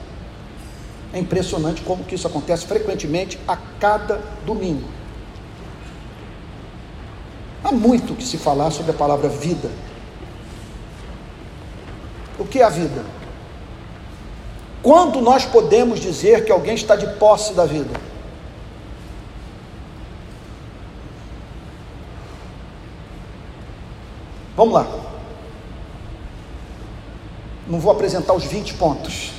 [1.12, 4.88] É impressionante como que isso acontece frequentemente a cada domingo.
[7.62, 9.68] Há muito que se falar sobre a palavra vida.
[12.38, 13.04] O que é a vida?
[14.82, 18.13] Quando nós podemos dizer que alguém está de posse da vida?
[24.56, 24.86] Vamos lá.
[27.66, 29.32] Não vou apresentar os 20 pontos.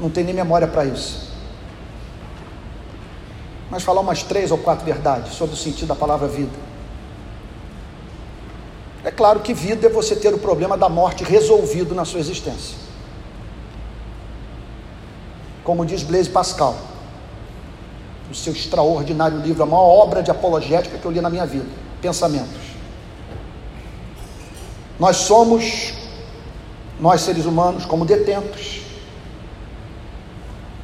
[0.00, 1.32] Não tem nem memória para isso.
[3.70, 6.66] Mas falar umas três ou quatro verdades sobre o sentido da palavra vida.
[9.04, 12.76] É claro que vida é você ter o problema da morte resolvido na sua existência.
[15.62, 16.76] Como diz Blaise Pascal,
[18.28, 21.66] no seu extraordinário livro, a maior obra de apologética que eu li na minha vida,
[22.00, 22.65] Pensamentos.
[24.98, 25.92] Nós somos,
[26.98, 28.80] nós seres humanos, como detentos,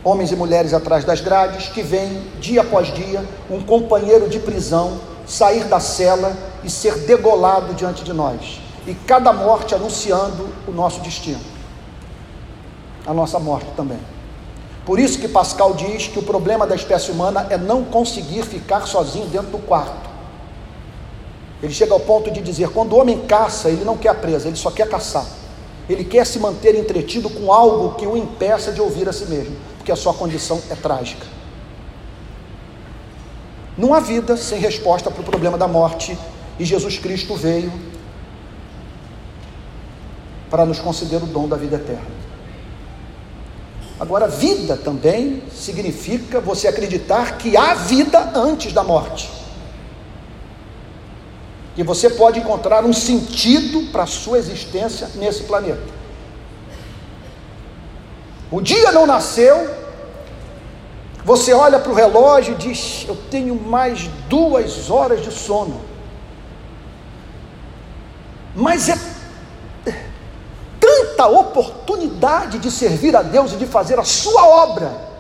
[0.04, 5.00] homens e mulheres atrás das grades, que vêm dia após dia um companheiro de prisão
[5.26, 11.00] sair da cela e ser degolado diante de nós, e cada morte anunciando o nosso
[11.00, 11.40] destino,
[13.06, 13.98] a nossa morte também.
[14.84, 18.86] Por isso que Pascal diz que o problema da espécie humana é não conseguir ficar
[18.86, 20.11] sozinho dentro do quarto.
[21.62, 24.48] Ele chega ao ponto de dizer: quando o homem caça, ele não quer a presa,
[24.48, 25.26] ele só quer caçar.
[25.88, 29.56] Ele quer se manter entretido com algo que o impeça de ouvir a si mesmo,
[29.76, 31.26] porque a sua condição é trágica.
[33.76, 36.16] Não há vida sem resposta para o problema da morte,
[36.58, 37.72] e Jesus Cristo veio
[40.50, 42.22] para nos conceder o dom da vida eterna.
[43.98, 49.30] Agora, vida também significa você acreditar que há vida antes da morte.
[51.74, 56.02] Que você pode encontrar um sentido para a sua existência nesse planeta.
[58.50, 59.74] O dia não nasceu,
[61.24, 65.80] você olha para o relógio e diz: Eu tenho mais duas horas de sono.
[68.54, 68.98] Mas é
[70.78, 75.11] tanta oportunidade de servir a Deus e de fazer a sua obra,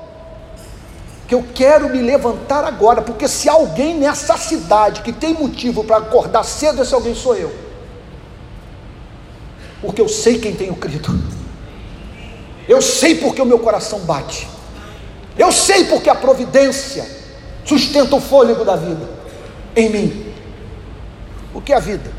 [1.32, 5.96] que eu quero me levantar agora, porque se alguém nessa cidade que tem motivo para
[5.96, 7.50] acordar cedo, esse alguém sou eu.
[9.80, 11.08] Porque eu sei quem tenho crido.
[12.68, 14.46] Eu sei porque o meu coração bate.
[15.38, 17.08] Eu sei porque a providência
[17.64, 19.08] sustenta o fôlego da vida
[19.74, 20.34] em mim.
[21.54, 22.12] O que é a vida?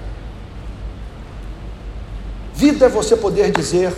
[2.51, 3.93] Vida é você poder dizer: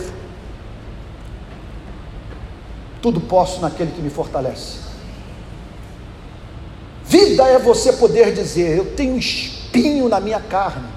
[3.01, 4.84] tudo posso naquele que me fortalece.
[7.07, 10.87] Vida é você poder dizer: eu tenho espinho na minha carne.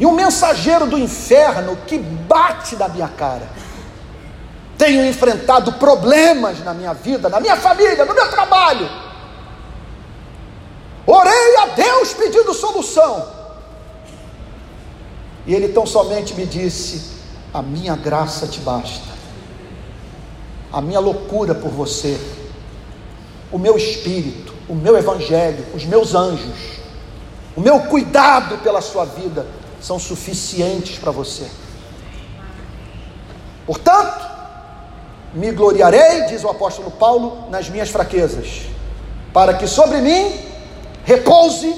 [0.00, 3.48] E um mensageiro do inferno que bate na minha cara
[4.78, 8.88] tenho enfrentado problemas na minha vida, na minha família, no meu trabalho.
[11.04, 13.26] Orei a Deus pedindo solução.
[15.44, 17.16] E Ele tão somente me disse:
[17.52, 19.08] A minha graça te basta,
[20.72, 22.20] a minha loucura por você,
[23.50, 26.78] o meu espírito, o meu evangelho, os meus anjos,
[27.56, 29.46] o meu cuidado pela sua vida
[29.80, 31.48] são suficientes para você.
[33.66, 34.26] Portanto,
[35.34, 38.62] me gloriarei, diz o apóstolo Paulo, nas minhas fraquezas,
[39.32, 40.40] para que sobre mim
[41.04, 41.74] repouse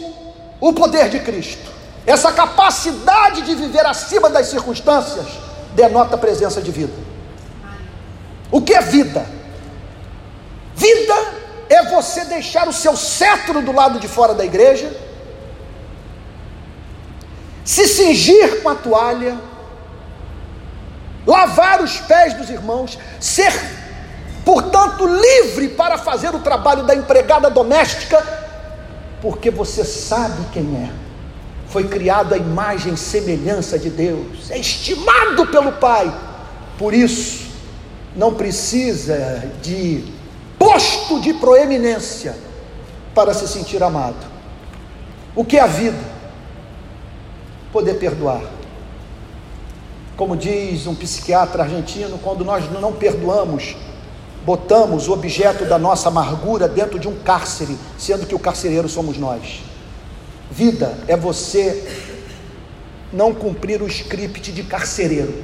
[0.61, 1.71] o poder de Cristo.
[2.07, 5.27] Essa capacidade de viver acima das circunstâncias
[5.75, 6.93] denota a presença de vida.
[8.51, 9.25] O que é vida?
[10.75, 11.40] Vida
[11.71, 14.93] é você deixar o seu cetro do lado de fora da igreja,
[17.65, 19.39] se cingir com a toalha,
[21.25, 23.53] lavar os pés dos irmãos, ser,
[24.45, 28.21] portanto, livre para fazer o trabalho da empregada doméstica,
[29.23, 30.91] porque você sabe quem é.
[31.69, 36.13] Foi criado à imagem e semelhança de Deus, é estimado pelo Pai,
[36.77, 37.49] por isso,
[38.17, 40.19] não precisa de
[40.61, 42.37] posto de proeminência
[43.13, 44.31] para se sentir amado.
[45.35, 45.99] O que é a vida?
[47.73, 48.61] Poder perdoar
[50.21, 53.75] como diz um psiquiatra argentino, quando nós não perdoamos,
[54.45, 59.17] botamos o objeto da nossa amargura dentro de um cárcere, sendo que o carcereiro somos
[59.17, 59.63] nós.
[60.51, 61.91] Vida é você
[63.11, 65.43] não cumprir o script de carcereiro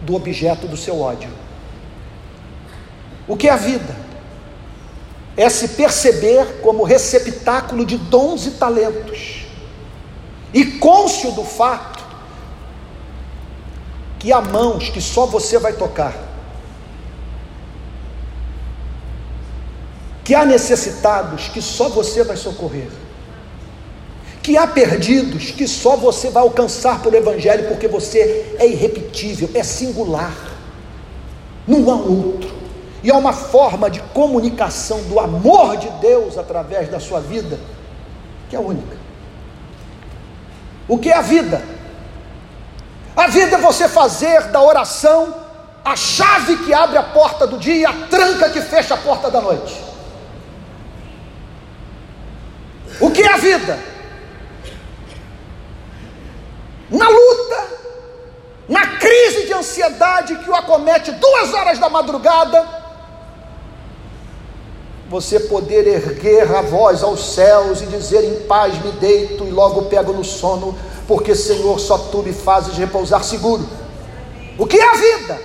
[0.00, 1.28] do objeto do seu ódio.
[3.28, 3.94] O que é a vida?
[5.36, 9.46] É se perceber como receptáculo de dons e talentos,
[10.52, 12.04] e cônscio do fato
[14.18, 16.16] que há mãos que só você vai tocar,
[20.24, 22.88] que há necessitados que só você vai socorrer,
[24.42, 29.62] que há perdidos que só você vai alcançar pelo Evangelho, porque você é irrepetível, é
[29.62, 30.34] singular,
[31.66, 32.63] não há outro,
[33.04, 37.60] e há uma forma de comunicação do amor de Deus através da sua vida,
[38.48, 38.96] que é única.
[40.88, 41.62] O que é a vida?
[43.14, 45.34] A vida é você fazer da oração
[45.84, 49.30] a chave que abre a porta do dia e a tranca que fecha a porta
[49.30, 49.78] da noite.
[53.00, 53.78] O que é a vida?
[56.90, 57.66] Na luta,
[58.66, 62.83] na crise de ansiedade que o acomete duas horas da madrugada,
[65.08, 69.82] você poder erguer a voz aos céus e dizer: Em paz me deito e logo
[69.82, 70.74] pego no sono,
[71.06, 73.66] porque Senhor, só tu me fazes repousar seguro.
[74.58, 75.40] O que é a vida?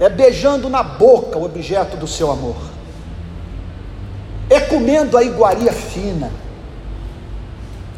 [0.00, 2.56] É beijando na boca o objeto do seu amor,
[4.50, 6.32] é comendo a iguaria fina,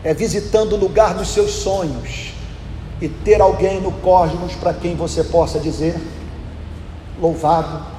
[0.05, 2.33] é visitando o lugar dos seus sonhos
[3.01, 5.97] e ter alguém no cosmos para quem você possa dizer:
[7.19, 7.96] Louvado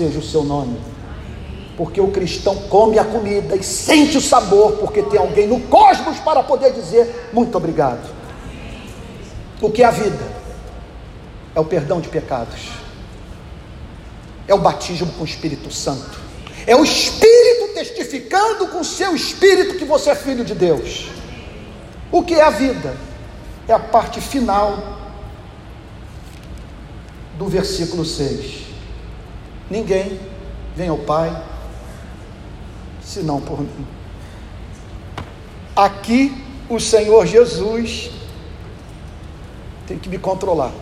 [0.00, 0.78] seja o seu nome
[1.76, 6.18] porque o cristão come a comida e sente o sabor, porque tem alguém no cosmos
[6.18, 8.06] para poder dizer muito obrigado.
[9.62, 10.22] O que é a vida?
[11.54, 12.68] É o perdão de pecados,
[14.46, 16.20] é o batismo com o Espírito Santo,
[16.66, 21.10] é o Espírito testificando com o seu Espírito que você é filho de Deus.
[22.12, 22.94] O que é a vida?
[23.66, 24.98] É a parte final
[27.38, 28.69] do versículo 6.
[29.70, 30.18] Ninguém
[30.74, 31.44] vem ao Pai
[33.02, 33.86] senão por mim.
[35.76, 36.36] Aqui
[36.68, 38.10] o Senhor Jesus
[39.86, 40.72] tem que me controlar.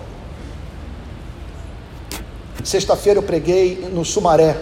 [2.64, 4.60] Sexta-feira eu preguei no Sumaré,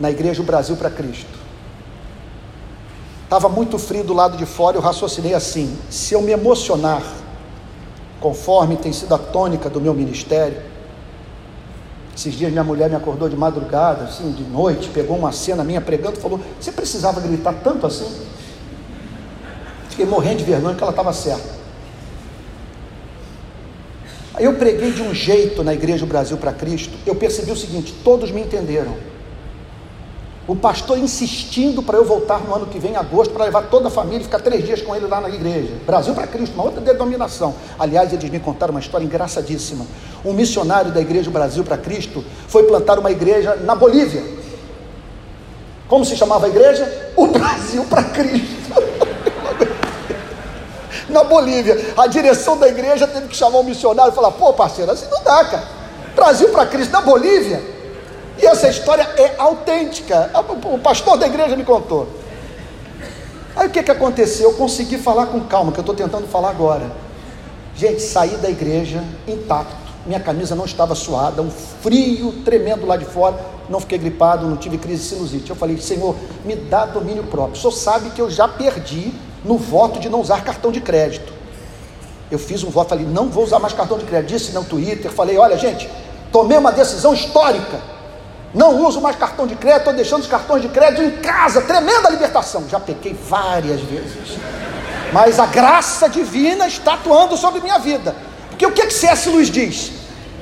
[0.00, 1.42] na Igreja Brasil para Cristo.
[3.24, 7.02] Estava muito frio do lado de fora, eu raciocinei assim: se eu me emocionar,
[8.20, 10.71] conforme tem sido a tônica do meu ministério,
[12.14, 15.80] esses dias minha mulher me acordou de madrugada, assim, de noite, pegou uma cena minha
[15.80, 18.26] pregando e falou: Você precisava gritar tanto assim?
[19.88, 21.62] Fiquei morrendo de vergonha que ela estava certa.
[24.34, 27.94] Aí eu preguei de um jeito na Igreja Brasil para Cristo, eu percebi o seguinte:
[28.04, 29.11] todos me entenderam.
[30.46, 33.86] O pastor insistindo para eu voltar no ano que vem, em agosto, para levar toda
[33.86, 35.72] a família e ficar três dias com ele lá na igreja.
[35.86, 37.54] Brasil para Cristo, uma outra denominação.
[37.78, 39.86] Aliás, eles me contaram uma história engraçadíssima.
[40.24, 44.22] Um missionário da Igreja Brasil para Cristo foi plantar uma igreja na Bolívia.
[45.86, 47.12] Como se chamava a igreja?
[47.16, 48.72] O Brasil para Cristo.
[51.08, 51.94] na Bolívia.
[51.96, 55.22] A direção da igreja teve que chamar um missionário e falar: pô, parceiro, assim não
[55.22, 55.68] dá, cara.
[56.16, 57.71] Brasil para Cristo na Bolívia.
[58.38, 60.30] E essa história é autêntica.
[60.72, 62.08] O pastor da igreja me contou.
[63.54, 64.50] Aí o que, que aconteceu?
[64.50, 66.90] Eu consegui falar com calma, que eu estou tentando falar agora.
[67.76, 69.82] Gente, saí da igreja intacto.
[70.06, 73.38] Minha camisa não estava suada, um frio tremendo lá de fora.
[73.68, 75.50] Não fiquei gripado, não tive crise de sinusite.
[75.50, 77.54] Eu falei, Senhor, me dá domínio próprio.
[77.54, 79.12] O senhor sabe que eu já perdi
[79.44, 81.32] no voto de não usar cartão de crédito.
[82.30, 84.30] Eu fiz um voto, falei, não vou usar mais cartão de crédito.
[84.30, 85.88] Disse no Twitter, falei, olha, gente,
[86.32, 87.91] tomei uma decisão histórica
[88.54, 91.62] não uso mais cartão de crédito, estou deixando os cartões de crédito em casa.
[91.62, 92.68] Tremenda libertação.
[92.68, 94.38] Já pequei várias vezes.
[95.12, 98.14] Mas a graça divina está atuando sobre minha vida.
[98.50, 99.28] Porque o que, que C.S.
[99.28, 99.92] Luiz diz?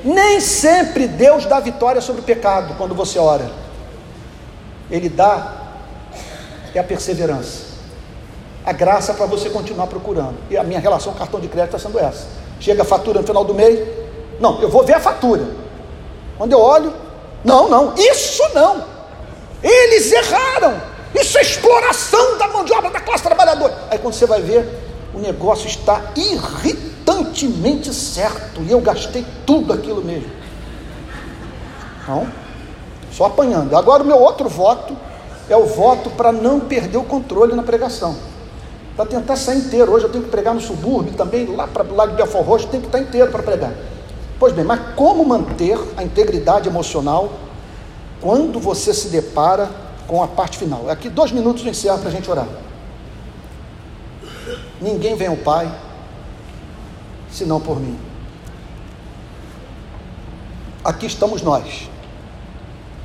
[0.03, 3.49] Nem sempre Deus dá vitória sobre o pecado quando você ora.
[4.89, 5.59] Ele dá
[6.73, 7.71] é a perseverança.
[8.65, 10.35] A graça para você continuar procurando.
[10.49, 12.27] E a minha relação com cartão de crédito está sendo essa.
[12.59, 13.87] Chega a fatura no final do mês.
[14.39, 15.45] Não, eu vou ver a fatura.
[16.37, 16.93] Quando eu olho,
[17.43, 18.83] não, não, isso não.
[19.63, 20.81] Eles erraram.
[21.13, 23.75] Isso é exploração da mão de obra da classe trabalhadora.
[23.89, 24.65] Aí quando você vai ver,
[25.13, 28.61] o negócio está irritantemente certo.
[28.61, 30.29] E eu gastei tudo aquilo mesmo.
[32.01, 32.27] Então,
[33.11, 33.75] só apanhando.
[33.75, 34.95] Agora o meu outro voto
[35.49, 38.15] é o voto para não perder o controle na pregação.
[38.95, 39.91] Para tentar sair inteiro.
[39.91, 42.67] Hoje eu tenho que pregar no subúrbio também, lá para o lado de Belfort Roxo,
[42.67, 43.71] tenho que estar inteiro para pregar.
[44.41, 47.31] Pois bem, mas como manter a integridade emocional
[48.19, 49.69] quando você se depara
[50.07, 50.89] com a parte final?
[50.89, 52.47] Aqui dois minutos eu encerro para a gente orar.
[54.81, 55.71] Ninguém vem ao Pai
[57.29, 57.99] senão por mim.
[60.83, 61.87] Aqui estamos nós.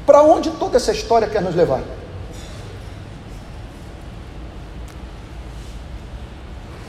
[0.07, 1.83] Para onde toda essa história quer nos levar?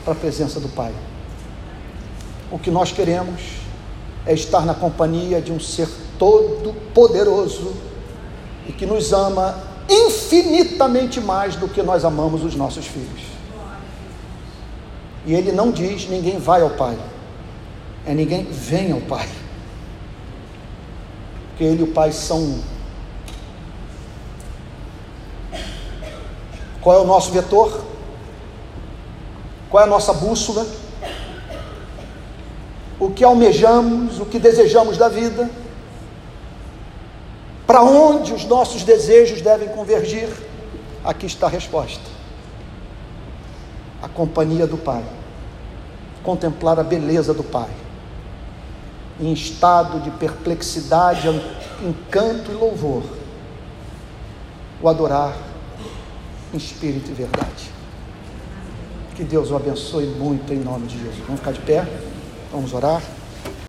[0.06, 0.94] Para a presença do Pai.
[2.50, 3.67] O que nós queremos
[4.26, 5.88] é estar na companhia de um ser
[6.18, 7.72] todo poderoso
[8.66, 9.56] e que nos ama
[9.88, 13.22] infinitamente mais do que nós amamos os nossos filhos.
[15.24, 16.98] E ele não diz ninguém vai ao Pai,
[18.06, 19.28] é ninguém vem ao Pai.
[21.48, 22.62] Porque ele e o Pai são um.
[26.80, 27.84] Qual é o nosso vetor?
[29.68, 30.66] Qual é a nossa bússola?
[33.00, 35.48] O que almejamos, o que desejamos da vida,
[37.66, 40.28] para onde os nossos desejos devem convergir,
[41.04, 42.04] aqui está a resposta:
[44.02, 45.04] a companhia do Pai,
[46.22, 47.70] contemplar a beleza do Pai,
[49.20, 51.28] em estado de perplexidade,
[51.82, 53.02] encanto e louvor,
[54.80, 55.36] o adorar
[56.52, 57.70] em espírito e verdade.
[59.14, 61.18] Que Deus o abençoe muito em nome de Jesus.
[61.26, 61.86] Vamos ficar de pé?
[62.50, 63.17] Vamos orar?